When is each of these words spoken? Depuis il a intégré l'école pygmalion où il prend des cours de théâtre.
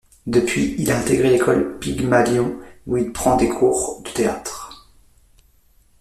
Depuis 0.25 0.73
il 0.79 0.89
a 0.89 0.97
intégré 0.99 1.29
l'école 1.29 1.77
pygmalion 1.77 2.57
où 2.87 2.97
il 2.97 3.11
prend 3.11 3.37
des 3.37 3.49
cours 3.49 4.01
de 4.01 4.09
théâtre. 4.09 4.89